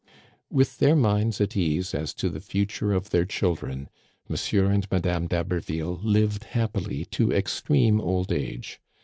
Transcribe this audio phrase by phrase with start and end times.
[0.49, 3.87] With their minds at ease as to the future of their children,
[4.31, 4.35] M.
[4.57, 8.81] and Madame d'Haberville lived happily to extreme old age.